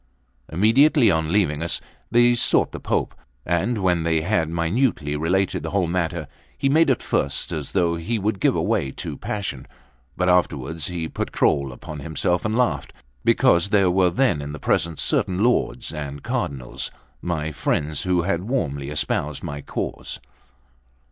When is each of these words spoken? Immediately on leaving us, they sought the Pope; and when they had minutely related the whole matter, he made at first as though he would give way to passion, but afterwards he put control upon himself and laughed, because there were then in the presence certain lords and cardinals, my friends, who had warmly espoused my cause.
Immediately 0.51 1.11
on 1.11 1.31
leaving 1.31 1.61
us, 1.61 1.79
they 2.09 2.33
sought 2.33 2.71
the 2.71 2.79
Pope; 2.79 3.13
and 3.45 3.83
when 3.83 4.01
they 4.01 4.21
had 4.21 4.49
minutely 4.49 5.15
related 5.15 5.61
the 5.61 5.69
whole 5.69 5.85
matter, 5.85 6.27
he 6.57 6.69
made 6.69 6.89
at 6.89 7.03
first 7.03 7.51
as 7.51 7.73
though 7.73 7.97
he 7.97 8.17
would 8.17 8.39
give 8.39 8.55
way 8.55 8.89
to 8.93 9.15
passion, 9.15 9.67
but 10.17 10.27
afterwards 10.27 10.87
he 10.87 11.07
put 11.07 11.31
control 11.31 11.71
upon 11.71 11.99
himself 11.99 12.45
and 12.45 12.57
laughed, 12.57 12.93
because 13.23 13.69
there 13.69 13.91
were 13.91 14.09
then 14.09 14.41
in 14.41 14.53
the 14.53 14.59
presence 14.59 15.03
certain 15.03 15.43
lords 15.43 15.93
and 15.93 16.23
cardinals, 16.23 16.89
my 17.21 17.51
friends, 17.51 18.01
who 18.01 18.23
had 18.23 18.49
warmly 18.49 18.89
espoused 18.89 19.43
my 19.43 19.61
cause. 19.61 20.19